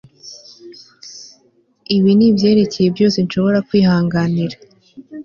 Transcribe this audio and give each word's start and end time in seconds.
ibi 1.95 2.11
nibyerekeye 2.17 2.87
byose 2.95 3.17
nshobora 3.25 3.59
kwihanganira 3.67 4.55